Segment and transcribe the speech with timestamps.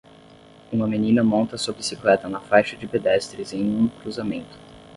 [0.71, 4.57] Uma menina monta sua bicicleta na faixa de pedestres em um cruzamento.